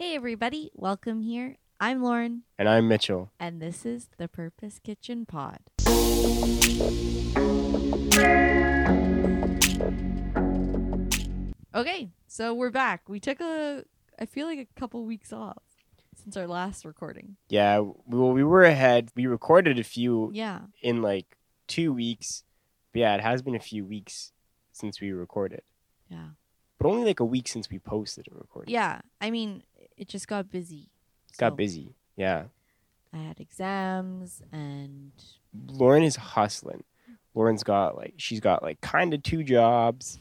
[0.00, 1.56] Hey, everybody, welcome here.
[1.78, 3.32] I'm Lauren, And I'm Mitchell.
[3.38, 5.58] and this is the Purpose Kitchen Pod.
[11.72, 13.08] Okay, so we're back.
[13.08, 13.84] We took a,
[14.18, 15.62] I feel like a couple weeks off
[16.22, 17.36] since our last recording.
[17.48, 19.10] Yeah, well, we were ahead.
[19.14, 21.36] We recorded a few Yeah, in like
[21.68, 22.42] two weeks.
[22.92, 24.32] But yeah, it has been a few weeks
[24.72, 25.62] since we recorded,
[26.08, 26.30] yeah,
[26.78, 28.70] but only like a week since we posted and recorded.
[28.72, 29.00] yeah.
[29.20, 29.62] I mean,
[30.00, 30.88] it just got busy.
[31.38, 31.94] Got So, busy.
[32.16, 32.44] Yeah.
[33.12, 35.12] I had exams and
[35.68, 36.84] Lauren is hustling.
[37.34, 40.18] Lauren's got like, she's got like kind of two jobs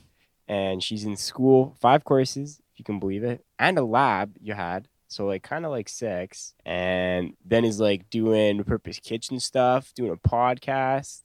[0.48, 4.54] and she's in school, five courses, if you can believe it, and a lab you
[4.54, 4.88] had.
[5.08, 6.54] So like kind of like six.
[6.66, 11.22] And then is like doing purpose kitchen stuff, doing a podcast.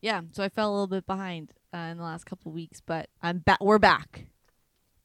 [0.00, 0.22] yeah.
[0.32, 3.38] So I fell a little bit behind uh, in the last couple weeks, but I'm
[3.38, 3.58] back.
[3.62, 4.26] We're back.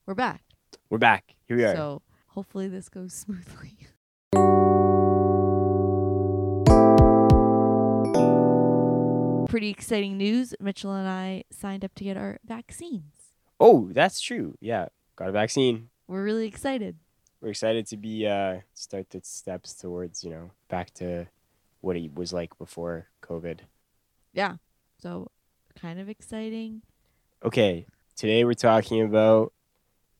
[0.06, 0.42] We're back.
[0.90, 1.36] We're back.
[1.48, 1.76] Here we are.
[1.76, 2.02] So
[2.36, 3.78] hopefully this goes smoothly.
[9.50, 10.54] Pretty exciting news.
[10.60, 13.32] Mitchell and I signed up to get our vaccines.
[13.60, 14.56] Oh, that's true.
[14.60, 15.90] Yeah, got a vaccine.
[16.08, 16.98] We're really excited.
[17.40, 21.28] We're excited to be uh start the steps towards you know back to
[21.82, 23.60] what it was like before COVID.
[24.34, 24.56] Yeah.
[25.02, 25.32] So
[25.80, 26.82] kind of exciting.
[27.44, 29.54] Okay, today we're talking about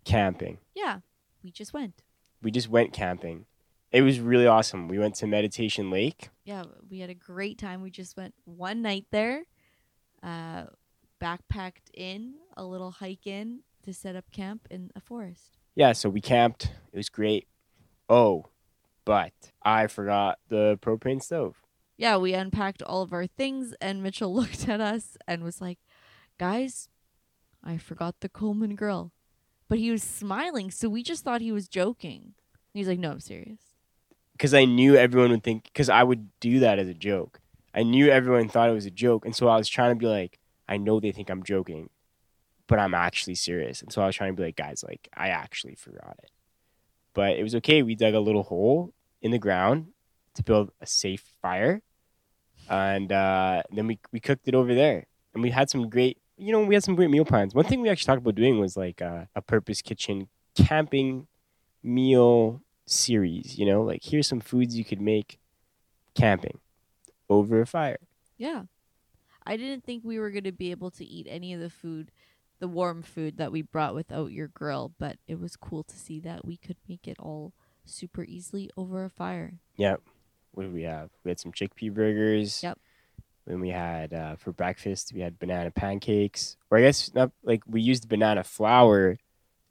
[0.06, 0.60] camping.
[0.76, 1.00] Yeah.
[1.44, 2.04] We just went.
[2.46, 3.48] We just went camping.
[3.92, 4.88] It was really awesome.
[4.88, 6.30] We went to Meditation Lake.
[6.44, 7.82] Yeah, we had a great time.
[7.82, 9.46] We just went one night there.
[10.22, 10.66] Uh
[11.20, 15.58] backpacked in, a little hike in to set up camp in a forest.
[15.74, 16.72] Yeah, so we camped.
[16.94, 17.48] It was great.
[18.10, 18.46] Oh,
[19.06, 21.56] but I forgot the propane stove.
[21.98, 25.80] yeah, we unpacked all of our things, and Mitchell looked at us and was like,
[26.38, 26.90] Guys,
[27.64, 29.14] I forgot the Coleman grill.
[29.68, 32.34] But he was smiling, so we just thought he was joking.
[32.74, 33.60] He's like, No, I'm serious.
[34.34, 37.40] because I knew everyone would think because I would do that as a joke.
[37.74, 40.08] I knew everyone thought it was a joke, and so I was trying to be
[40.08, 41.90] like, I know they think I'm joking,
[42.68, 43.82] but I'm actually serious.
[43.82, 46.32] And so I was trying to be like, guys, like I actually forgot it,
[47.14, 47.82] but it was okay.
[47.84, 49.88] We dug a little hole in the ground
[50.36, 51.82] to build a safe fire,
[52.70, 56.18] and uh, then we we cooked it over there, and we had some great.
[56.38, 57.56] You know, we had some great meal plans.
[57.56, 61.28] One thing we actually talked about doing was like uh, a purpose kitchen camping
[61.82, 65.40] meal series, you know, like here's some foods you could make
[66.14, 66.60] camping
[67.30, 68.00] over a fire.
[68.38, 68.64] Yeah.
[69.46, 72.12] I didn't think we were going to be able to eat any of the food,
[72.60, 76.20] the warm food that we brought without your grill, but it was cool to see
[76.22, 77.54] that we could make it all
[77.86, 79.60] super easily over a fire.
[79.78, 79.98] Yeah.
[80.52, 81.12] What did we have?
[81.24, 82.64] We had some chickpea burgers.
[82.64, 82.80] Yep.
[83.46, 87.62] Then we had uh, for breakfast we had banana pancakes, or I guess not like
[87.68, 89.18] we used banana flour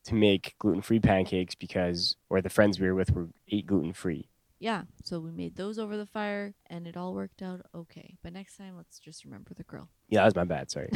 [0.05, 3.93] to make gluten free pancakes because, or the friends we were with were ate gluten
[3.93, 4.29] free.
[4.61, 8.17] Yeah, so we made those over the fire and it all worked out okay.
[8.23, 9.89] But next time, let's just remember the grill.
[10.09, 10.71] Yeah, that was my bad.
[10.71, 10.91] Sorry.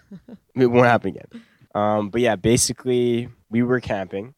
[0.54, 1.42] it won't happen again.
[1.74, 4.34] Um, but yeah, basically, we were camping,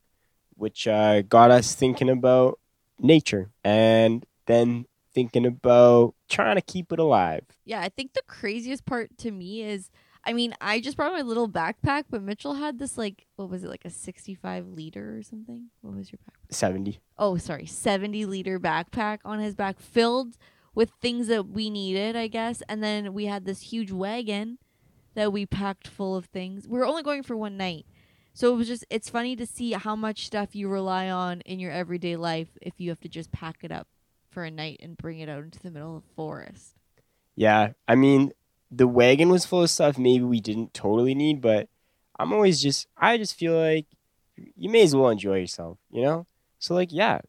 [0.56, 2.58] which uh, got us thinking about
[2.98, 7.44] nature and then thinking about trying to keep it alive.
[7.64, 9.90] Yeah, I think the craziest part to me is
[10.24, 13.64] I mean, I just brought my little backpack, but Mitchell had this like what was
[13.64, 15.66] it, like a sixty five liter or something?
[15.80, 16.54] What was your backpack?
[16.54, 17.00] 70.
[17.18, 20.36] Oh, sorry, seventy liter backpack on his back filled
[20.74, 22.62] with things that we needed, I guess.
[22.68, 24.58] And then we had this huge wagon
[25.14, 26.66] that we packed full of things.
[26.66, 27.84] We were only going for one night.
[28.32, 31.58] So it was just it's funny to see how much stuff you rely on in
[31.58, 33.88] your everyday life if you have to just pack it up
[34.32, 36.76] for a night and bring it out into the middle of the forest.
[37.36, 38.32] Yeah, I mean,
[38.70, 41.68] the wagon was full of stuff maybe we didn't totally need, but
[42.18, 43.86] I'm always just, I just feel like
[44.56, 46.26] you may as well enjoy yourself, you know?
[46.58, 47.20] So, like, yeah,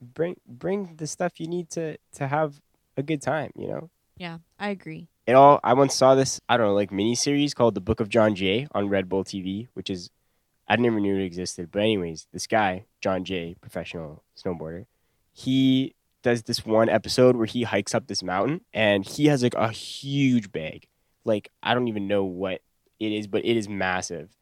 [0.00, 2.60] bring bring the stuff you need to to have
[2.96, 3.90] a good time, you know?
[4.16, 5.08] Yeah, I agree.
[5.26, 7.98] it all i once saw this i don't know like mini series called the book
[8.00, 10.08] of john jay on red bull tv which is
[10.68, 14.86] i never knew it existed but anyways this guy john jay professional snowboarder
[15.32, 15.94] he
[16.26, 19.70] does this one episode where he hikes up this mountain and he has like a
[19.70, 20.86] huge bag
[21.24, 22.60] like i don't even know what
[22.98, 24.36] it is but it is massive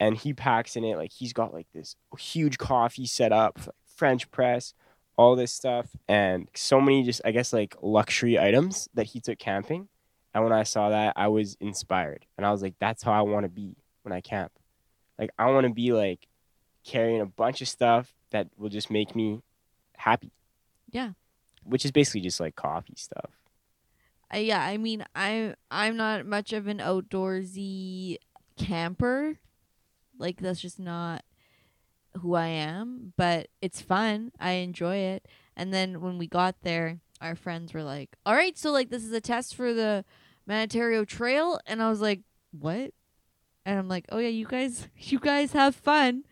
[0.00, 3.58] and he packs in it like he's got like this huge coffee set up
[3.96, 4.74] french press
[5.16, 9.38] all this stuff and so many just i guess like luxury items that he took
[9.38, 9.88] camping
[10.34, 12.26] and when I saw that, I was inspired.
[12.36, 14.52] And I was like, that's how I want to be when I camp.
[15.18, 16.28] Like, I want to be like
[16.84, 19.40] carrying a bunch of stuff that will just make me
[19.96, 20.30] happy,
[20.90, 21.12] Yeah.
[21.68, 23.30] Which is basically just like coffee stuff.
[24.30, 28.18] I, yeah, I mean, I I'm not much of an outdoorsy
[28.56, 29.38] camper.
[30.18, 31.24] Like that's just not
[32.20, 34.32] who I am, but it's fun.
[34.40, 35.26] I enjoy it.
[35.56, 39.04] And then when we got there, our friends were like, "All right, so like this
[39.04, 40.04] is a test for the
[40.48, 42.20] Mantario Trail," and I was like,
[42.52, 42.92] "What?"
[43.64, 46.24] And I'm like, "Oh yeah, you guys, you guys have fun."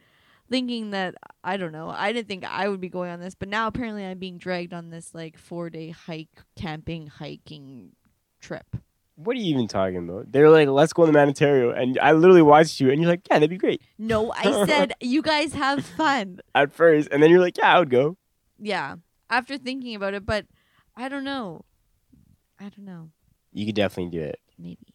[0.48, 3.48] Thinking that I don't know, I didn't think I would be going on this, but
[3.48, 7.93] now apparently I'm being dragged on this like four day hike, camping, hiking
[8.40, 8.76] trip.
[9.16, 10.31] What are you even talking about?
[10.31, 11.76] They were like, let's go on the Mantario.
[11.76, 14.93] And I literally watched you and you're like, yeah, that'd be great No, I said
[15.00, 16.40] you guys have fun.
[16.54, 17.08] at first.
[17.10, 18.16] And then you're like, yeah, I would go.
[18.58, 18.96] Yeah,
[19.31, 20.46] after thinking about it, but
[20.96, 21.64] I don't know.
[22.60, 23.10] I don't know.
[23.52, 24.38] You could definitely do it.
[24.58, 24.94] Maybe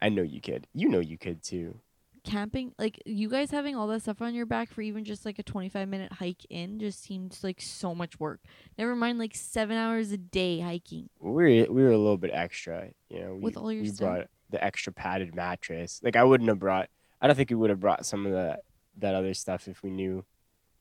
[0.00, 0.66] I know you could.
[0.72, 1.80] You know you could too.
[2.24, 5.38] Camping, like you guys having all that stuff on your back for even just like
[5.38, 8.40] a 25 minute hike in, just seems like so much work.
[8.78, 11.08] Never mind like seven hours a day hiking.
[11.20, 13.34] We were, we were a little bit extra, you know.
[13.34, 13.98] We, With all your we stuff?
[14.08, 16.00] brought the extra padded mattress.
[16.02, 16.88] Like I wouldn't have brought.
[17.20, 18.60] I don't think we would have brought some of that
[18.98, 20.24] that other stuff if we knew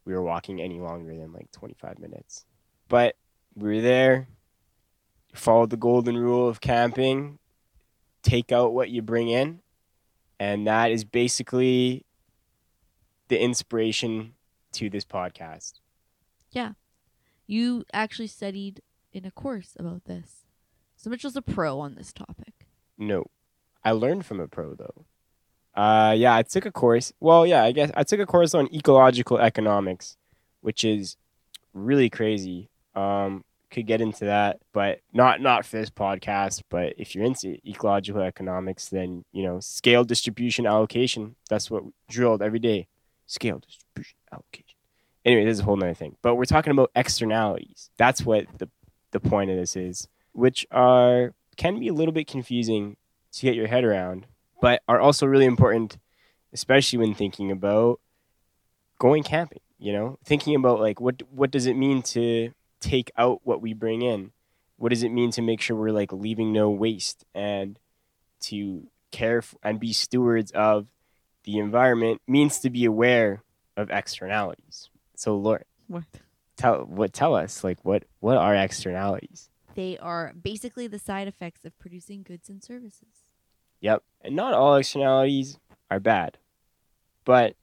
[0.05, 2.45] we were walking any longer than like 25 minutes.
[2.87, 3.15] But
[3.55, 4.27] we were there.
[5.33, 7.39] Followed the golden rule of camping.
[8.23, 9.59] Take out what you bring in,
[10.39, 12.05] and that is basically
[13.27, 14.33] the inspiration
[14.73, 15.79] to this podcast.
[16.51, 16.73] Yeah.
[17.45, 18.81] You actually studied
[19.13, 20.45] in a course about this.
[20.95, 22.67] So Mitchell's a pro on this topic.
[22.97, 23.25] No,
[23.83, 25.05] I learned from a pro though.
[25.75, 27.13] Uh, yeah, I took a course.
[27.19, 30.17] Well, yeah, I guess I took a course on ecological economics,
[30.61, 31.17] which is
[31.73, 32.69] really crazy.
[32.95, 36.63] Um, could get into that, but not not for this podcast.
[36.69, 41.35] But if you're into ecological economics, then you know scale distribution allocation.
[41.49, 42.87] That's what we drilled every day.
[43.25, 44.75] Scale distribution allocation.
[45.25, 46.15] Anyway, this is a whole nother thing.
[46.21, 47.89] But we're talking about externalities.
[47.97, 48.69] That's what the
[49.11, 52.95] the point of this is, which are can be a little bit confusing
[53.33, 54.27] to get your head around,
[54.61, 55.97] but are also really important,
[56.53, 57.99] especially when thinking about
[58.99, 59.59] going camping.
[59.79, 63.73] You know, thinking about like what what does it mean to take out what we
[63.73, 64.31] bring in?
[64.77, 67.79] What does it mean to make sure we're like leaving no waste and
[68.41, 70.87] to care f- and be stewards of
[71.43, 73.41] the environment means to be aware
[73.75, 74.89] of externalities.
[75.15, 76.03] So, Lord, What?
[76.57, 79.49] tell what tell us like what what are externalities?
[79.75, 83.31] They are basically the side effects of producing goods and services.
[83.81, 84.03] Yep.
[84.21, 85.57] And not all externalities
[85.89, 86.37] are bad.
[87.25, 87.55] But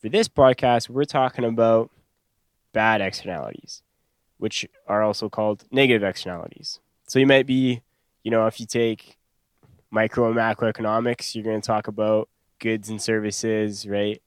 [0.00, 1.90] for this podcast, we're talking about
[2.72, 3.82] bad externalities,
[4.40, 6.80] which are also called negative externalities.
[7.06, 7.82] So you might be,
[8.24, 9.18] you know, if you take
[9.90, 12.28] micro and macroeconomics, you're going to talk about
[12.58, 14.20] goods and services, right?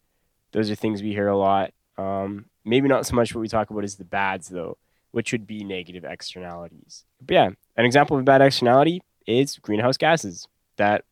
[0.51, 1.73] Those are things we hear a lot.
[1.97, 4.77] Um, maybe not so much what we talk about is the bads, though,
[5.11, 7.05] which would be negative externalities.
[7.19, 11.05] But yeah, an example of a bad externality is greenhouse gases that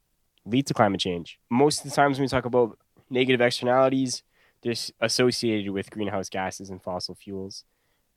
[0.45, 1.39] lead to climate change.
[1.49, 2.77] Most of the times when we talk about
[3.09, 4.21] negative externalities,
[4.61, 7.63] they're associated with greenhouse gases and fossil fuels.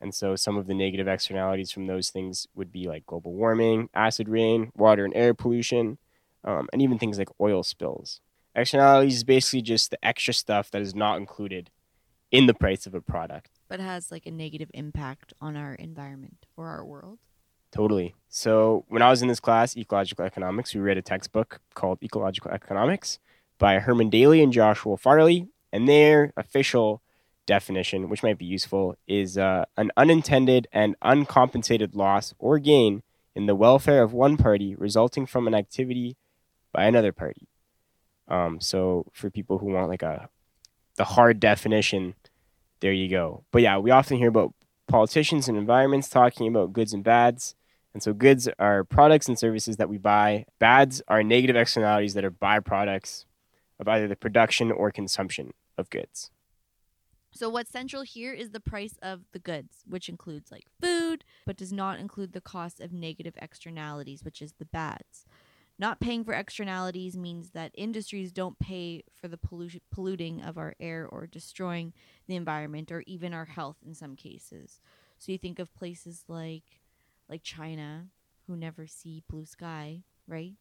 [0.05, 3.89] And so some of the negative externalities from those things would be like global warming,
[3.95, 5.97] acid rain, water and air pollution,
[6.43, 8.21] um, and even things like oil spills.
[8.53, 11.71] Externalities is basically just the extra stuff that is not included
[12.29, 13.49] in the price of a product.
[13.67, 17.17] But has like a negative impact on our environment or our world.
[17.71, 18.13] Totally.
[18.29, 22.51] So when I was in this class, ecological economics, we read a textbook called Ecological
[22.51, 23.17] Economics
[23.57, 27.01] by Herman Daly and Joshua Farley, and their official
[27.45, 33.03] definition, which might be useful, is uh, an unintended and uncompensated loss or gain
[33.35, 36.15] in the welfare of one party resulting from an activity
[36.71, 37.47] by another party.
[38.27, 40.29] Um, so for people who want like a
[40.95, 42.15] the hard definition,
[42.79, 43.43] there you go.
[43.51, 44.53] But yeah, we often hear about
[44.87, 47.55] politicians and environments talking about goods and bads.
[47.93, 50.45] And so goods are products and services that we buy.
[50.59, 53.25] Bads are negative externalities that are byproducts
[53.79, 56.31] of either the production or consumption of goods.
[57.35, 61.57] So what's central here is the price of the goods, which includes like food, but
[61.57, 65.25] does not include the cost of negative externalities, which is the bads.
[65.77, 70.75] Not paying for externalities means that industries don't pay for the pollution, polluting of our
[70.79, 71.91] air or destroying
[72.27, 74.79] the environment or even our health in some cases.
[75.17, 76.63] So you think of places like
[77.27, 78.07] like China
[78.47, 80.53] who never see blue sky, right?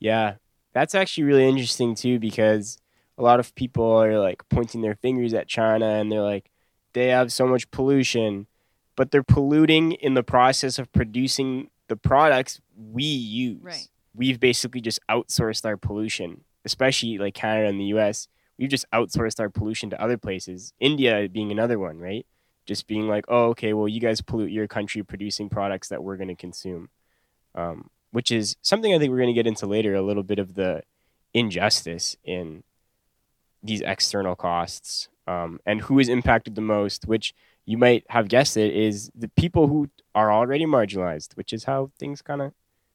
[0.00, 0.36] Yeah,
[0.74, 2.76] that's actually really interesting too because
[3.18, 6.50] a lot of people are like pointing their fingers at China and they're like,
[6.92, 8.46] they have so much pollution,
[8.96, 13.62] but they're polluting in the process of producing the products we use.
[13.62, 13.88] Right.
[14.14, 18.28] We've basically just outsourced our pollution, especially like Canada and the US.
[18.58, 22.26] We've just outsourced our pollution to other places, India being another one, right?
[22.66, 26.16] Just being like, oh, okay, well, you guys pollute your country producing products that we're
[26.16, 26.88] going to consume.
[27.54, 30.38] Um, which is something I think we're going to get into later a little bit
[30.38, 30.82] of the
[31.34, 32.62] injustice in
[33.62, 37.32] these external costs Um, and who is impacted the most, which
[37.64, 41.92] you might have guessed it, is the people who are already marginalized, which is how
[41.98, 42.52] things kind of,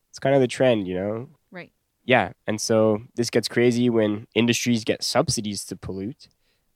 [0.10, 1.30] it's kind of the trend, you know?
[1.52, 1.72] Right.
[2.04, 2.34] Yeah.
[2.46, 6.28] And so this gets crazy when industries get subsidies to pollute.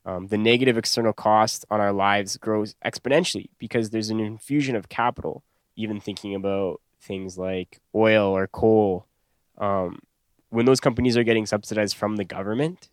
[0.04, 4.88] Um, the negative external cost on our lives grows exponentially because there's an infusion of
[4.88, 5.44] capital,
[5.76, 9.06] even thinking about things like oil or coal.
[9.58, 10.00] Um,
[10.48, 12.88] when those companies are getting subsidized from the government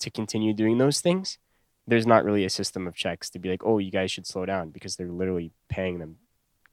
[0.00, 1.38] to continue doing those things,
[1.86, 4.44] there's not really a system of checks to be like, oh, you guys should slow
[4.46, 6.16] down because they're literally paying them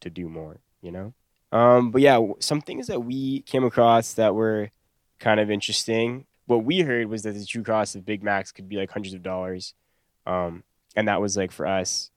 [0.02, 1.14] to do more, you know?
[1.52, 4.72] Um, but yeah, some things that we came across that were
[5.20, 6.26] kind of interesting.
[6.48, 9.14] What we heard was that the true cost of Big Macs could be like hundreds
[9.16, 9.74] of dollars.
[10.28, 10.64] Um,
[10.96, 12.12] and that was like for us,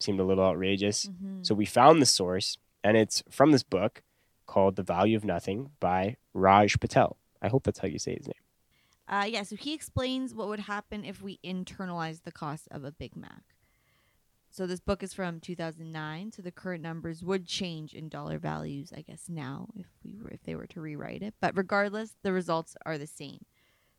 [0.00, 1.06] seemed a little outrageous.
[1.06, 1.44] Mhm.
[1.46, 4.02] So we found the source, and it's from this book
[4.46, 7.16] called The Value of Nothing by Raj Patel.
[7.42, 8.34] I hope that's how you say his name.
[9.08, 12.92] Uh, yeah, so he explains what would happen if we internalize the cost of a
[12.92, 13.42] Big Mac.
[14.50, 18.92] So this book is from 2009, so the current numbers would change in dollar values,
[18.94, 21.34] I guess now if we were if they were to rewrite it.
[21.40, 23.44] But regardless, the results are the same.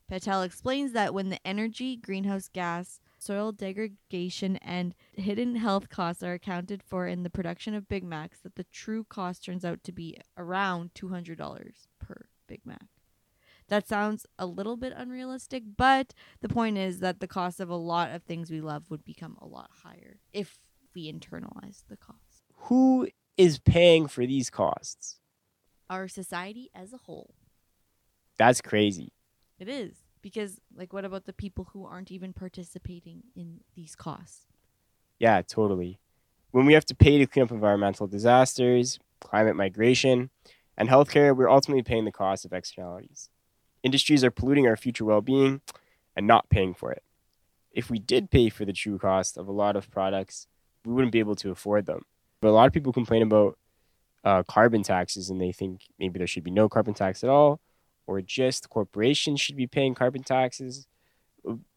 [0.08, 6.34] Patel explains that when the energy, greenhouse gas, soil degradation, and hidden health costs are
[6.34, 9.92] accounted for in the production of Big Macs, that the true cost turns out to
[9.92, 11.38] be around $200
[12.00, 12.88] per Big Mac.
[13.70, 17.76] That sounds a little bit unrealistic, but the point is that the cost of a
[17.76, 20.58] lot of things we love would become a lot higher if
[20.96, 22.44] we internalize the cost.
[22.64, 23.08] Who
[23.38, 25.20] is paying for these costs?
[25.90, 27.36] Our society as a whole.
[28.38, 29.14] That's crazy.
[29.60, 29.98] It is.
[30.22, 34.48] Because, like, what about the people who aren't even participating in these costs?
[35.20, 36.00] Yeah, totally.
[36.52, 40.30] When we have to pay to clean up environmental disasters, climate migration,
[40.76, 43.30] and healthcare, we're ultimately paying the cost of externalities.
[43.84, 45.62] Industries are polluting our future well being
[46.16, 47.04] and not paying for it.
[47.72, 50.48] If we did pay for the true cost of a lot of products,
[50.86, 52.04] we wouldn't be able to afford them.
[52.42, 53.58] But a lot of people complain about
[54.24, 57.62] uh, carbon taxes and they think maybe there should be no carbon tax at all,
[58.08, 60.88] or just corporations should be paying carbon taxes.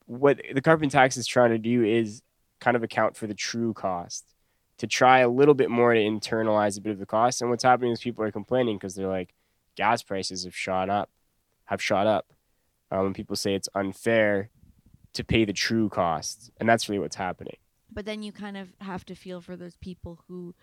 [0.07, 2.23] What the carbon tax is trying to do is
[2.61, 4.35] kind of account for the true cost
[4.79, 7.41] to try a little bit more to internalize a bit of the cost.
[7.41, 9.35] And what's happening is people are complaining because they're like,
[9.77, 11.11] gas prices have shot up,
[11.73, 12.27] have shot up.
[12.91, 14.51] Um, and people say it's unfair
[15.15, 17.57] to pay the true costs, and that's really what's happening.
[17.91, 20.55] But then you kind of have to feel for those people who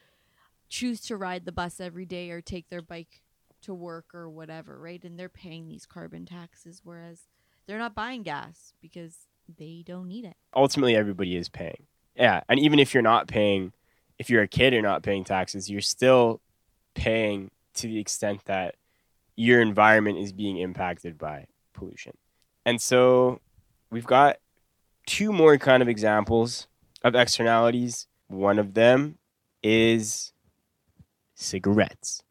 [0.70, 3.22] choose to ride the bus every day or take their bike
[3.64, 5.04] to work or whatever, right?
[5.04, 7.24] And they're paying these carbon taxes, whereas
[7.66, 10.36] they're not buying gas because they don't need it.
[10.56, 11.88] Ultimately, everybody is paying.
[12.16, 13.74] Yeah, and even if you're not paying,
[14.20, 16.42] if you're a kid and not paying taxes, you're still
[16.94, 18.76] paying to the extent that
[19.40, 22.12] your environment is being impacted by pollution.
[22.66, 23.40] And so
[23.90, 24.36] we've got
[25.08, 26.68] two more kind of examples
[27.06, 28.08] of externalities.
[28.28, 29.18] One of them
[29.64, 30.34] is
[31.36, 32.22] cigarettes.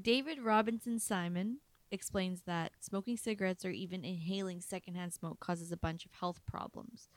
[0.00, 1.58] David Robinson Simon
[1.90, 7.10] explains that smoking cigarettes or even inhaling secondhand smoke causes a bunch of health problems.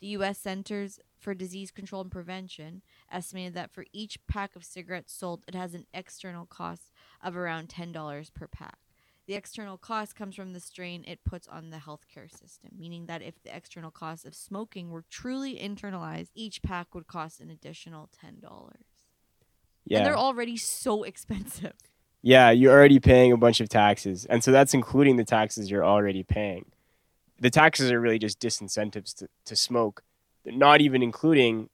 [0.00, 0.38] The U.S.
[0.38, 5.54] Centers for Disease Control and Prevention estimated that for each pack of cigarettes sold, it
[5.54, 6.90] has an external cost
[7.22, 8.78] of around $10 per pack.
[9.28, 13.20] The external cost comes from the strain it puts on the healthcare system, meaning that
[13.20, 18.08] if the external cost of smoking were truly internalized, each pack would cost an additional
[18.24, 18.40] $10.
[19.84, 19.98] Yeah.
[19.98, 21.74] And they're already so expensive.
[22.22, 24.24] Yeah, you're already paying a bunch of taxes.
[24.24, 26.64] And so that's including the taxes you're already paying.
[27.38, 30.02] The taxes are really just disincentives to, to smoke,
[30.42, 31.68] They're not even including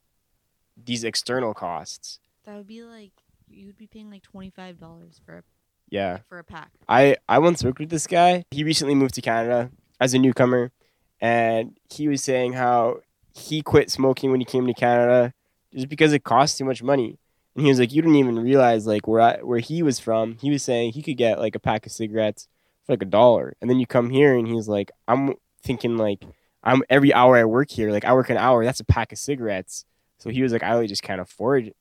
[0.77, 2.19] these external costs.
[2.47, 3.13] That would be like
[3.49, 5.43] you would be paying like twenty five dollars for a
[5.89, 6.19] Yeah.
[6.29, 6.71] for a pack.
[6.89, 8.45] I, I once worked with this guy.
[8.51, 10.73] He recently moved to Canada as a newcomer.
[11.21, 13.01] And he was saying how
[13.35, 15.33] he quit smoking when he came to Canada
[15.73, 17.19] just because it cost too much money.
[17.55, 20.37] And he was like, you didn't even realize like where I, where he was from.
[20.41, 22.49] He was saying he could get like a pack of cigarettes
[22.85, 26.23] for like a dollar, and then you come here and he's like, I'm thinking like
[26.63, 29.19] I'm every hour I work here, like I work an hour, that's a pack of
[29.19, 29.87] cigarettes.
[30.19, 31.73] So he was like, I really just can't afford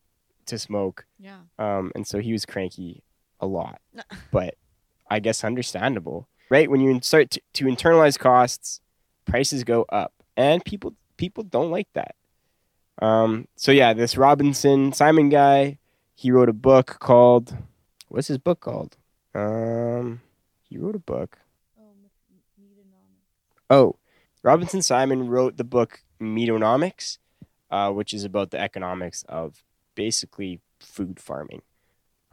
[0.45, 1.39] to smoke, Yeah.
[1.59, 3.03] um, and so he was cranky
[3.41, 3.81] a lot.
[4.31, 4.55] but
[5.09, 6.69] I guess understandable, right?
[6.69, 8.81] When you start to, to internalize costs,
[9.25, 12.15] prices go up, and people people don't like that.
[13.01, 15.79] Um, so yeah, this Robinson Simon guy,
[16.15, 17.55] he wrote a book called
[18.09, 18.95] what's his book called?
[19.33, 20.21] Um,
[20.61, 21.39] he wrote a book.
[23.69, 23.95] Oh,
[24.43, 27.17] Robinson Simon wrote the book Meatonomics,
[27.71, 29.63] uh, which is about the economics of
[29.95, 31.61] basically food farming.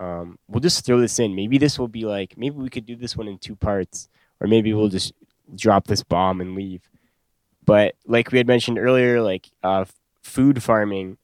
[0.01, 1.35] Um, we'll just throw this in.
[1.35, 4.09] Maybe this will be like maybe we could do this one in two parts,
[4.41, 5.13] or maybe we'll just
[5.55, 6.89] drop this bomb and leave.
[7.65, 9.85] But like we had mentioned earlier, like uh,
[10.23, 11.19] food farming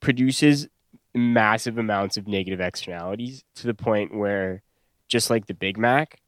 [0.00, 0.68] produces
[1.14, 4.62] massive amounts of negative externalities to the point where,
[5.08, 6.20] just like the Big Mac,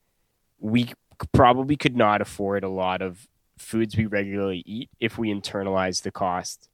[0.59, 0.93] we
[1.33, 6.11] probably could not afford a lot of foods we regularly eat if we internalize the
[6.11, 6.71] cost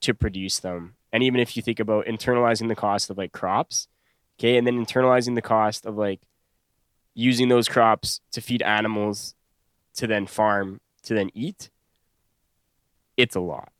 [0.00, 0.96] to produce them.
[1.12, 3.86] And even if you think about internalizing the cost of like crops,
[4.38, 6.20] okay, and then internalizing the cost of like
[7.14, 9.34] using those crops to feed animals
[9.94, 11.70] to then farm to then eat,
[13.16, 13.70] it's a lot.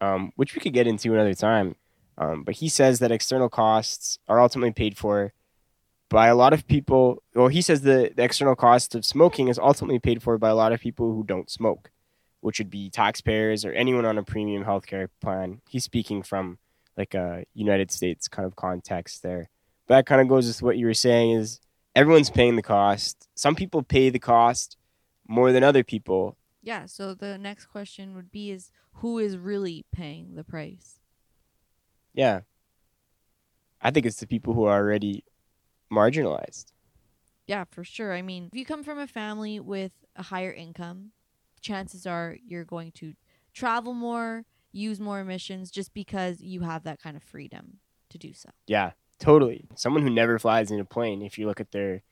[0.00, 1.74] Um, which we could get into another time.
[2.16, 5.32] Um, but he says that external costs are ultimately paid for
[6.08, 7.22] by a lot of people.
[7.34, 10.54] Well, he says the, the external cost of smoking is ultimately paid for by a
[10.54, 11.90] lot of people who don't smoke,
[12.40, 15.60] which would be taxpayers or anyone on a premium healthcare plan.
[15.68, 16.58] He's speaking from
[16.96, 19.50] like a United States kind of context there.
[19.88, 21.60] But that kind of goes with what you were saying is
[21.96, 23.26] everyone's paying the cost.
[23.34, 24.76] Some people pay the cost
[25.26, 26.36] more than other people.
[26.62, 31.00] Yeah, so the next question would be is who is really paying the price?
[32.12, 32.40] Yeah.
[33.80, 35.24] I think it's the people who are already
[35.90, 36.66] marginalized.
[37.46, 38.12] Yeah, for sure.
[38.12, 41.12] I mean, if you come from a family with a higher income,
[41.62, 43.14] chances are you're going to
[43.54, 47.78] travel more, use more emissions just because you have that kind of freedom
[48.10, 48.50] to do so.
[48.66, 49.66] Yeah, totally.
[49.74, 52.02] Someone who never flies in a plane, if you look at their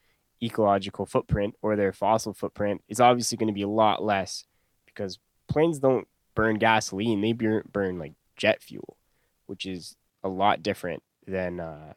[0.43, 4.45] ecological footprint or their fossil footprint, is obviously going to be a lot less
[4.87, 8.97] because planes don't burn gasoline; they burn, burn like jet fuel,
[9.47, 11.95] which is a lot different than uh,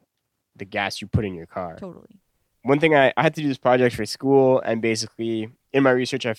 [0.56, 1.75] the gas you put in your car.
[1.78, 2.20] Totally.
[2.63, 5.92] one thing I, I had to do this project for school and basically in my
[5.92, 6.36] research i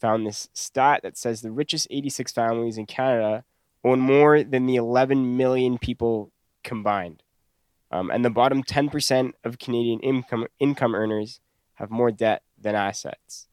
[0.00, 3.44] found this stat that says the richest 86 families in canada
[3.84, 6.32] own more than the 11 million people
[6.64, 7.22] combined
[7.90, 11.40] um, and the bottom 10% of canadian income income earners
[11.74, 13.48] have more debt than assets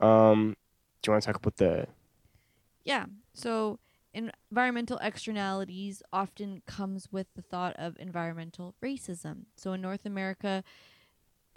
[0.00, 0.56] um,
[1.02, 1.86] do you want to talk about the
[2.84, 3.04] Yeah.
[3.34, 3.78] So
[4.14, 9.44] environmental externalities often comes with the thought of environmental racism.
[9.56, 10.64] So in North America,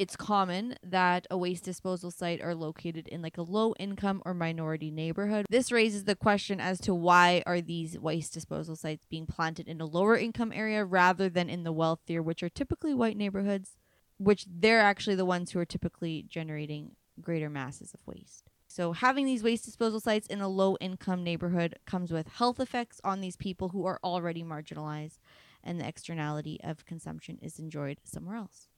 [0.02, 4.34] it's common that a waste disposal site are located in like a low income or
[4.34, 5.46] minority neighborhood.
[5.48, 9.80] This raises the question as to why are these waste disposal sites being planted in
[9.80, 13.78] a lower income area rather than in the wealthier which are typically white neighborhoods,
[14.18, 18.50] which they're actually the ones who are typically generating greater masses of waste.
[18.68, 23.00] So, having these waste disposal sites in a low income neighborhood comes with health effects
[23.04, 25.20] on these people who are already marginalized,
[25.64, 28.71] and the externality of consumption is enjoyed somewhere else.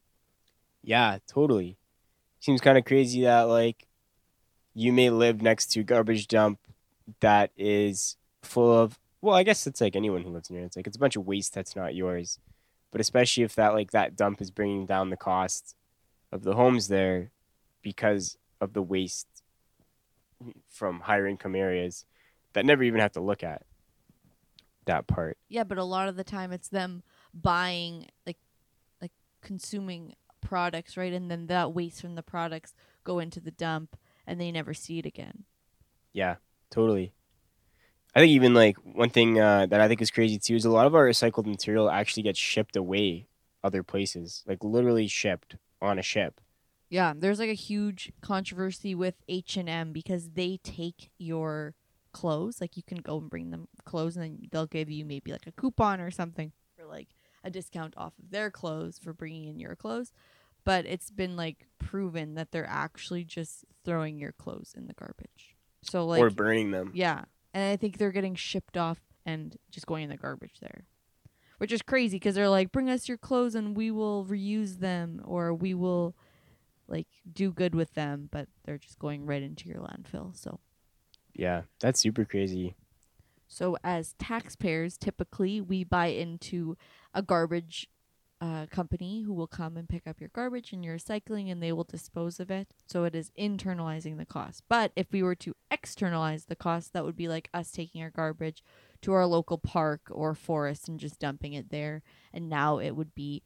[0.83, 1.77] Yeah, totally.
[2.39, 3.87] Seems kind of crazy that like
[4.73, 6.59] you may live next to garbage dump
[7.21, 10.65] that is full of well, I guess it's like anyone who lives near.
[10.65, 12.39] It's like it's a bunch of waste that's not yours.
[12.91, 15.75] But especially if that like that dump is bringing down the cost
[16.31, 17.31] of the homes there
[17.81, 19.27] because of the waste
[20.69, 22.05] from higher income areas
[22.51, 23.63] that never even have to look at
[24.85, 25.37] that part.
[25.47, 28.37] Yeah, but a lot of the time it's them buying like
[29.01, 30.15] like consuming
[30.53, 31.11] products, right?
[31.13, 34.99] And then that waste from the products go into the dump and they never see
[34.99, 35.45] it again.
[36.13, 36.35] Yeah,
[36.69, 37.11] totally.
[38.13, 40.69] I think even like one thing uh, that I think is crazy too is a
[40.69, 43.25] lot of our recycled material actually gets shipped away
[43.63, 46.39] other places, like literally shipped on a ship.
[46.87, 51.73] Yeah, there's like a huge controversy with H&M because they take your
[52.11, 55.31] clothes, like you can go and bring them clothes and then they'll give you maybe
[55.31, 57.07] like a coupon or something for like
[57.43, 60.13] a discount off of their clothes for bringing in your clothes.
[60.65, 65.55] But it's been like proven that they're actually just throwing your clothes in the garbage.
[65.81, 66.91] So like or burning them.
[66.93, 70.85] yeah, and I think they're getting shipped off and just going in the garbage there,
[71.57, 75.21] which is crazy because they're like, bring us your clothes and we will reuse them
[75.25, 76.15] or we will
[76.87, 80.35] like do good with them, but they're just going right into your landfill.
[80.37, 80.59] So,
[81.33, 82.75] Yeah, that's super crazy.
[83.47, 86.77] so as taxpayers, typically we buy into
[87.13, 87.87] a garbage
[88.41, 91.71] uh, company who will come and pick up your garbage and your recycling and they
[91.71, 92.67] will dispose of it.
[92.87, 94.63] So it is internalizing the cost.
[94.67, 98.09] But if we were to externalize the cost, that would be like us taking our
[98.09, 98.63] garbage
[99.01, 102.01] to our local park or forest and just dumping it there.
[102.33, 103.43] And now it would be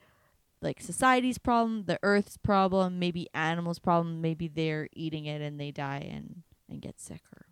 [0.62, 5.71] like society's problem, the earth's problem, maybe animals' problem, maybe they're eating it and they
[5.71, 7.45] die and, and get sicker.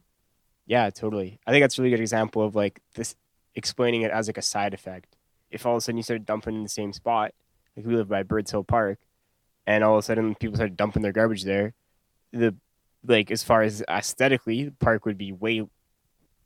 [0.66, 1.40] Yeah, totally.
[1.46, 3.16] I think that's a really good example of like this
[3.54, 5.15] explaining it as like a side effect.
[5.50, 7.34] If all of a sudden you start dumping in the same spot,
[7.76, 9.00] like we live by Birds Hill Park,
[9.68, 11.74] and all of a sudden people start dumping their garbage there,
[12.32, 12.56] the
[13.08, 15.64] like as far as aesthetically, the park would be way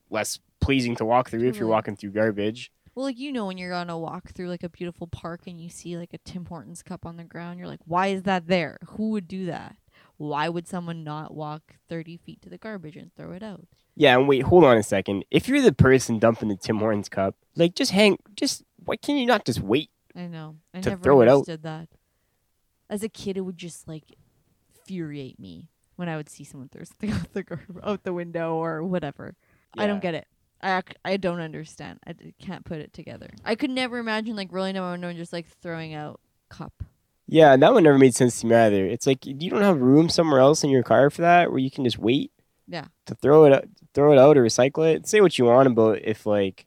[0.09, 2.71] less pleasing to walk through if you're walking through garbage.
[2.95, 5.61] Well, like you know, when you're on a walk through like a beautiful park and
[5.61, 8.47] you see like a Tim Hortons cup on the ground, you're like, why is that
[8.47, 8.77] there?
[8.89, 9.77] Who would do that?
[10.19, 13.65] Why would someone not walk 30 feet to the garbage and throw it out?
[13.95, 15.23] Yeah, and wait, hold on a second.
[15.31, 19.15] If you're the person dumping the Tim Hortons cup, like just hang, just why can
[19.17, 19.89] you not just wait?
[20.15, 20.57] I know.
[20.73, 21.35] I To never throw it out.
[21.35, 21.87] understood that.
[22.89, 24.03] As a kid, it would just like
[24.75, 28.55] infuriate me when I would see someone throw something out the gar- out the window
[28.55, 29.35] or whatever.
[29.77, 30.27] I don't get it.
[30.61, 31.99] I ac- I don't understand.
[32.05, 33.29] I d- can't put it together.
[33.45, 36.83] I could never imagine like rolling down my window and just like throwing out cup.
[37.31, 38.85] Yeah, and that one never made sense to me either.
[38.87, 41.69] It's like you don't have room somewhere else in your car for that, where you
[41.69, 42.31] can just wait.
[42.67, 42.85] Yeah.
[43.05, 45.07] To throw it, out- throw it out or recycle it.
[45.07, 46.65] Say what you want about if like,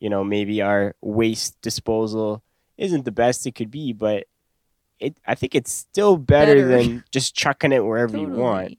[0.00, 2.42] you know, maybe our waste disposal
[2.76, 4.24] isn't the best it could be, but
[4.98, 5.16] it.
[5.26, 6.68] I think it's still better, Better.
[6.68, 8.76] than just chucking it wherever you want.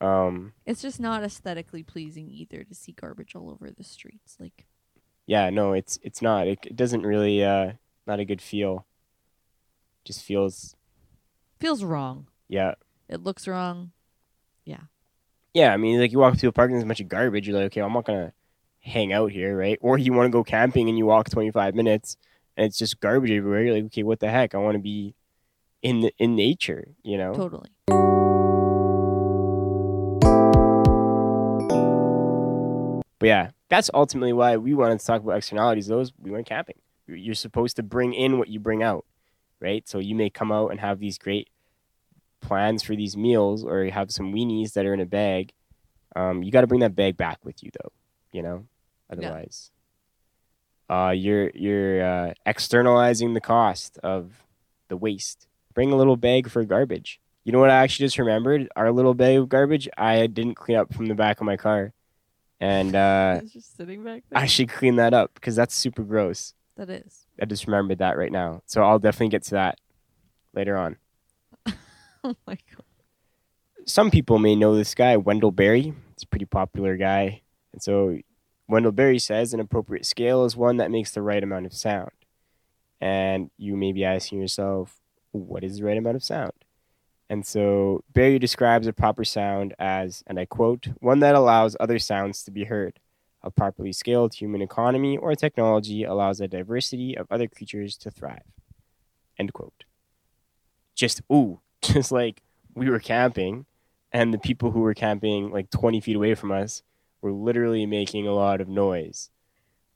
[0.00, 0.26] Totally.
[0.28, 0.52] Um.
[0.64, 4.36] It's just not aesthetically pleasing either to see garbage all over the streets.
[4.38, 4.64] Like
[5.26, 5.50] Yeah.
[5.50, 5.72] No.
[5.72, 6.46] It's it's not.
[6.46, 7.44] It, it doesn't really.
[7.44, 7.72] Uh.
[8.06, 8.86] Not a good feel.
[10.04, 10.74] Just feels.
[11.58, 12.26] feels wrong.
[12.48, 12.74] Yeah.
[13.08, 13.92] It looks wrong.
[14.64, 14.82] Yeah,
[15.54, 17.48] Yeah, I mean, like you walk through a park and there's a bunch of garbage.
[17.48, 18.32] You're like, okay, I'm not gonna
[18.80, 19.78] hang out here, right?
[19.80, 22.16] Or you want to go camping and you walk 25 minutes
[22.56, 23.64] and it's just garbage everywhere.
[23.64, 24.54] You're like, okay, what the heck?
[24.54, 25.14] I want to be
[25.82, 27.34] in the, in nature, you know?
[27.34, 27.70] Totally.
[33.18, 35.86] But yeah, that's ultimately why we wanted to talk about externalities.
[35.88, 36.76] Those we went camping.
[37.06, 39.04] You're- You're supposed to bring in what you bring out,
[39.60, 39.88] right?
[39.88, 41.48] So you may come out and have these great
[42.40, 45.52] plans for these meals, or you have some weenies that are in a bag.
[46.16, 47.92] Um, you got to bring that bag back with you, though.
[48.32, 48.66] You know,
[49.10, 49.70] otherwise,
[50.88, 54.44] uh, you're you're uh, externalizing the cost of
[54.88, 55.46] the waste.
[55.74, 57.20] Bring a little bag for garbage.
[57.44, 58.68] You know what I actually just remembered?
[58.76, 61.92] Our little bag of garbage I didn't clean up from the back of my car.
[62.60, 64.42] And uh, just sitting back there.
[64.42, 66.54] I should clean that up because that's super gross.
[66.76, 67.26] that is.
[67.40, 68.62] I just remembered that right now.
[68.66, 69.78] So I'll definitely get to that
[70.54, 70.96] later on.
[72.22, 72.84] Oh my god.
[73.86, 75.94] Some people may know this guy, Wendell Berry.
[76.12, 77.40] It's a pretty popular guy.
[77.72, 78.18] And so
[78.68, 82.10] Wendell Berry says an appropriate scale is one that makes the right amount of sound.
[83.00, 85.00] And you may be asking yourself,
[85.32, 86.52] what is the right amount of sound?
[87.30, 91.98] And so Berry describes a proper sound as, and I quote, one that allows other
[91.98, 92.98] sounds to be heard.
[93.42, 98.42] A properly scaled human economy or technology allows a diversity of other creatures to thrive.
[99.38, 99.84] End quote.
[100.94, 102.42] Just, ooh, just like
[102.74, 103.66] we were camping,
[104.12, 106.82] and the people who were camping like 20 feet away from us
[107.22, 109.30] were literally making a lot of noise.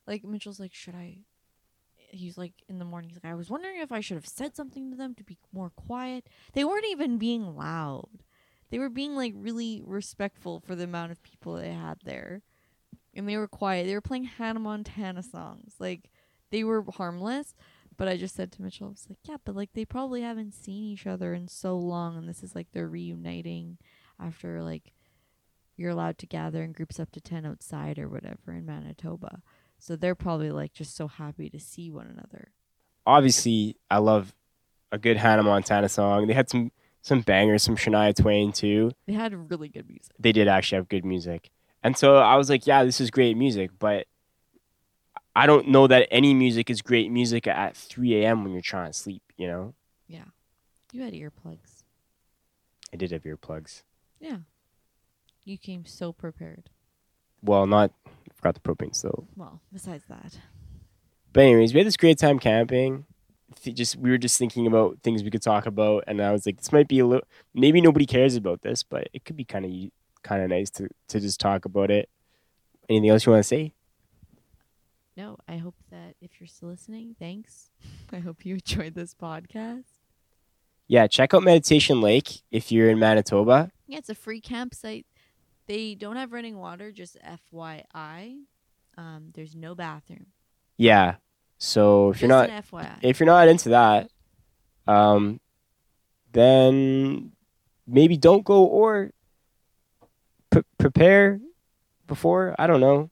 [0.06, 1.18] Like Mitchell's like, should I?
[1.96, 3.10] He's like in the morning.
[3.10, 5.38] He's like, I was wondering if I should have said something to them to be
[5.52, 6.28] more quiet.
[6.52, 8.22] They weren't even being loud.
[8.70, 12.42] They were being like really respectful for the amount of people they had there,
[13.16, 13.86] and they were quiet.
[13.86, 15.74] They were playing Hannah Montana songs.
[15.78, 16.10] Like
[16.50, 17.54] they were harmless.
[17.96, 20.54] But I just said to Mitchell, I was like, yeah, but like they probably haven't
[20.54, 23.78] seen each other in so long, and this is like they're reuniting
[24.18, 24.92] after like
[25.76, 29.42] you're allowed to gather in groups up to 10 outside or whatever in Manitoba.
[29.78, 32.52] So they're probably like just so happy to see one another.
[33.06, 34.34] Obviously, I love
[34.90, 36.26] a good Hannah Montana song.
[36.26, 36.72] They had some
[37.02, 38.92] some bangers, some Shania Twain too.
[39.06, 40.14] They had really good music.
[40.18, 41.50] They did actually have good music.
[41.84, 44.06] And so I was like, yeah, this is great music, but
[45.36, 48.42] I don't know that any music is great music at 3 a.m.
[48.42, 49.74] when you're trying to sleep, you know?
[50.08, 50.24] Yeah.
[50.92, 51.82] You had earplugs.
[52.92, 53.82] I did have earplugs.
[54.20, 54.38] Yeah.
[55.44, 56.70] You came so prepared.
[57.42, 59.26] Well, not, I forgot the propane stove.
[59.36, 60.38] Well, besides that.
[61.34, 63.04] But anyways, we had this great time camping.
[63.62, 66.46] Th- Just we were just thinking about things we could talk about, and I was
[66.46, 67.26] like, this might be a little.
[67.52, 69.70] Maybe nobody cares about this, but it could be kind of
[70.24, 72.08] kind of nice to to just talk about it.
[72.88, 73.72] Anything else you want to say?
[75.16, 77.70] No, I hope that if you're still listening, thanks.
[78.12, 79.84] I hope you enjoyed this podcast.
[80.88, 83.70] Yeah, check out Meditation Lake if you're in Manitoba.
[83.86, 85.06] Yeah, it's a free campsite.
[85.66, 88.40] They don't have running water, just FYI.
[88.98, 90.26] Um, there's no bathroom.
[90.76, 91.16] Yeah,
[91.58, 94.10] so if Just you're not if you're not into that,
[94.86, 95.40] um,
[96.32, 97.32] then
[97.86, 99.10] maybe don't go or
[100.54, 101.40] pre- prepare
[102.06, 102.54] before.
[102.58, 103.10] I don't know.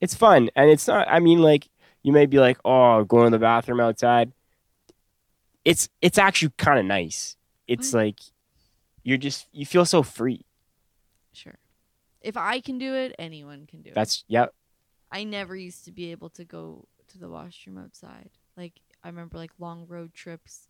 [0.00, 1.08] It's fun and it's not.
[1.08, 1.68] I mean, like
[2.02, 4.32] you may be like, oh, going to the bathroom outside.
[5.64, 7.36] It's it's actually kind of nice.
[7.66, 7.98] It's What?
[8.04, 8.18] like
[9.02, 10.44] you're just you feel so free.
[11.32, 11.58] Sure.
[12.20, 13.94] If I can do it, anyone can do it.
[13.94, 14.46] That's yeah.
[15.10, 18.30] I never used to be able to go to the washroom outside.
[18.56, 20.68] Like I remember like long road trips,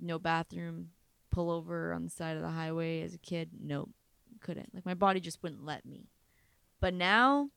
[0.00, 0.90] no bathroom,
[1.30, 3.50] pull over on the side of the highway as a kid.
[3.62, 3.90] Nope,
[4.40, 4.74] couldn't.
[4.74, 6.08] Like my body just wouldn't let me.
[6.80, 7.50] But now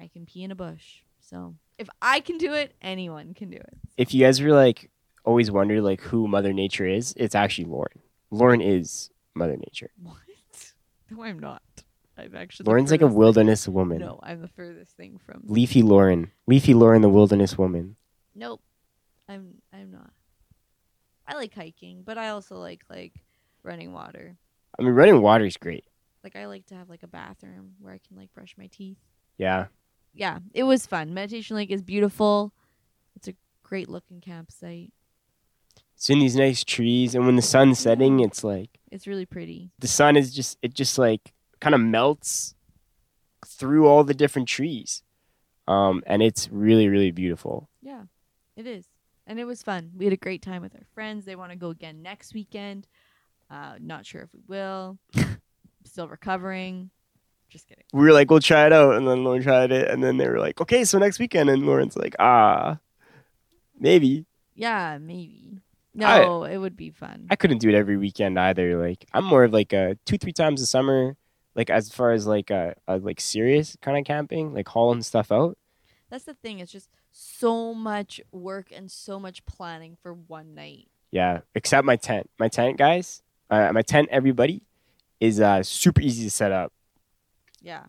[0.00, 0.98] I can pee in a bush.
[1.20, 3.74] So if I can do it, anyone can do it.
[3.96, 4.90] If you guys were like
[5.24, 8.00] always wondered like who Mother Nature is, it's actually Lauren.
[8.30, 9.90] Lauren is Mother Nature.
[10.02, 10.16] What?
[11.10, 11.60] No, I'm not.
[12.16, 13.98] I'm actually Lauren's like a furthest thing- wilderness woman.
[13.98, 15.42] No, I'm the furthest thing from.
[15.44, 16.30] Leafy Lauren.
[16.46, 17.96] Leafy Lauren, the wilderness woman.
[18.34, 18.62] Nope,
[19.28, 20.10] I'm I'm not.
[21.28, 23.12] I like hiking, but I also like like
[23.62, 24.36] running water.
[24.78, 25.84] I mean, running water is great.
[26.24, 28.98] Like I like to have like a bathroom where I can like brush my teeth.
[29.38, 29.66] Yeah.
[30.14, 31.14] Yeah, it was fun.
[31.14, 32.52] Meditation Lake is beautiful.
[33.16, 34.92] It's a great looking campsite.
[35.96, 39.70] It's in these nice trees, and when the sun's setting, it's like It's really pretty.
[39.78, 42.54] the sun is just it just like kind of melts
[43.46, 45.02] through all the different trees,
[45.68, 47.68] um, and it's really really beautiful.
[47.80, 48.02] Yeah,
[48.56, 48.86] it is.
[49.26, 49.92] And it was fun.
[49.96, 51.24] We had a great time with our friends.
[51.24, 52.88] They want to go again next weekend.
[53.48, 54.98] Uh, not sure if we will.
[55.84, 56.90] Still recovering.
[57.48, 57.84] Just kidding.
[57.92, 60.26] We were like, we'll try it out, and then Lauren tried it, and then they
[60.28, 62.78] were like, okay, so next weekend, and Lauren's like, ah,
[63.78, 64.24] maybe.
[64.54, 65.60] Yeah, maybe.
[66.00, 67.26] I- No, it would be fun.
[67.30, 68.80] I couldn't do it every weekend either.
[68.80, 71.16] Like I'm more of like a two three times a summer.
[71.54, 75.30] Like as far as like a, a like serious kind of camping, like hauling stuff
[75.30, 75.58] out.
[76.08, 76.60] That's the thing.
[76.60, 80.88] It's just so much work and so much planning for one night.
[81.10, 82.30] Yeah, except my tent.
[82.38, 83.22] My tent, guys.
[83.50, 84.62] Uh, my tent, everybody,
[85.22, 86.72] is uh super easy to set up.
[87.60, 87.84] Yeah.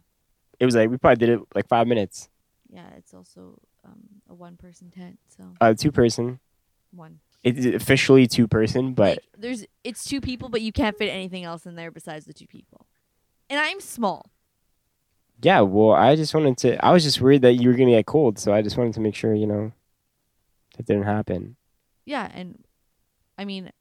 [0.60, 2.30] It was like we probably did it like five minutes.
[2.70, 5.20] Yeah, it's also um, a one person tent.
[5.36, 6.40] So Uh, two person.
[6.92, 7.20] one.
[7.44, 11.44] It's officially two person, but like, there's it's two people, but you can't fit anything
[11.44, 12.86] else in there besides the two people.
[13.50, 14.28] And I'm small.
[15.42, 15.60] yeah.
[15.62, 16.86] Well, I just wanted to.
[16.86, 19.02] I was just worried that you were gonna get cold, so I just wanted to
[19.02, 19.72] make sure you know
[20.78, 21.58] that didn't happen.
[22.06, 22.64] Yeah, and
[23.38, 23.72] I mean,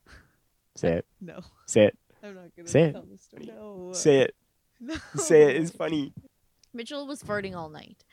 [0.74, 1.06] Say it.
[1.20, 1.98] no, Say it.
[2.22, 2.92] I'm not gonna Say it.
[2.92, 3.46] tell the story.
[3.46, 4.34] No, Say it.
[4.80, 4.96] No.
[5.16, 5.56] Say it.
[5.56, 6.12] It's funny.
[6.74, 8.04] Mitchell was farting all night,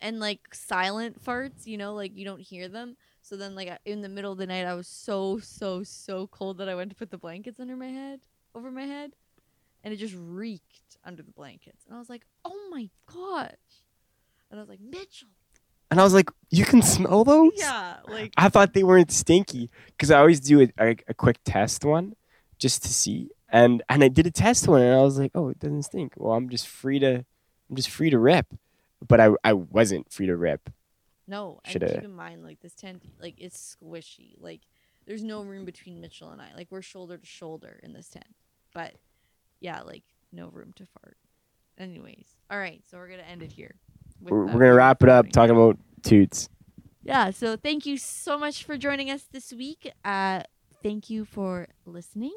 [0.00, 1.66] and like silent farts.
[1.66, 2.96] You know, like you don't hear them.
[3.22, 6.58] So then, like in the middle of the night, I was so so so cold
[6.58, 8.20] that I went to put the blankets under my head,
[8.54, 9.12] over my head,
[9.82, 11.84] and it just reeked under the blankets.
[11.86, 13.52] And I was like, "Oh my gosh!"
[14.50, 15.28] And I was like, "Mitchell."
[15.90, 17.52] And I was like, you can smell those?
[17.56, 21.38] Yeah, like I thought they weren't stinky because I always do a, a, a quick
[21.46, 22.14] test one
[22.58, 23.30] just to see.
[23.50, 26.14] And and I did a test one and I was like, oh, it doesn't stink.
[26.16, 27.24] Well, I'm just free to
[27.70, 28.54] I'm just free to rip.
[29.06, 30.70] But I I wasn't free to rip.
[31.26, 34.34] No, and Shoulda- keep in mind, like this tent, like it's squishy.
[34.38, 34.62] Like
[35.06, 36.48] there's no room between Mitchell and I.
[36.54, 38.34] Like we're shoulder to shoulder in this tent.
[38.74, 38.94] But
[39.60, 41.16] yeah, like no room to fart.
[41.78, 43.74] Anyways, all right, so we're gonna end it here.
[44.20, 46.48] with We're, that we're gonna wrap it up talking about toots.
[47.02, 49.92] Yeah, so thank you so much for joining us this week.
[50.04, 50.42] Uh,
[50.82, 52.34] thank you for listening.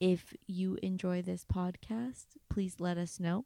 [0.00, 3.44] If you enjoy this podcast, please let us know.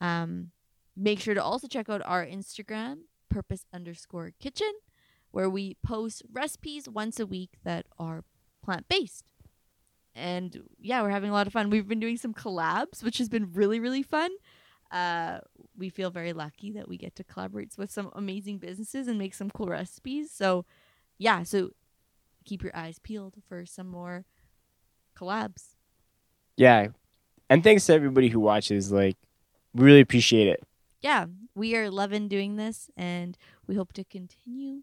[0.00, 0.50] Um,
[0.96, 4.72] make sure to also check out our Instagram, purpose underscore kitchen,
[5.30, 8.24] where we post recipes once a week that are
[8.62, 9.24] plant based.
[10.14, 11.70] And yeah, we're having a lot of fun.
[11.70, 14.30] We've been doing some collabs, which has been really, really fun.
[14.90, 15.38] Uh,
[15.76, 19.34] we feel very lucky that we get to collaborate with some amazing businesses and make
[19.34, 20.32] some cool recipes.
[20.32, 20.64] So,
[21.16, 21.70] yeah, so
[22.44, 24.24] keep your eyes peeled for some more
[25.16, 25.76] collabs.
[26.60, 26.88] Yeah.
[27.48, 28.92] And thanks to everybody who watches.
[28.92, 29.16] Like,
[29.72, 30.62] we really appreciate it.
[31.00, 34.82] Yeah, we are loving doing this and we hope to continue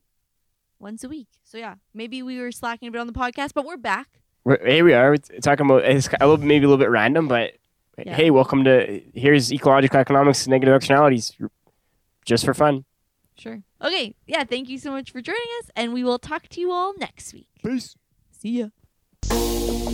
[0.79, 1.27] once a week.
[1.43, 4.07] So, yeah, maybe we were slacking a bit on the podcast, but we're back.
[4.43, 7.27] We're, here we are we're talking about it's a little maybe a little bit random,
[7.27, 7.53] but
[8.03, 8.15] Yeah.
[8.15, 11.31] hey, welcome to here's ecological economics, negative externalities,
[12.25, 12.85] just for fun.
[13.37, 13.61] Sure.
[13.83, 16.71] Okay, yeah, thank you so much for joining us and we will talk to you
[16.71, 17.49] all next week.
[17.63, 17.95] Peace.
[18.31, 18.63] See
[19.29, 19.86] ya.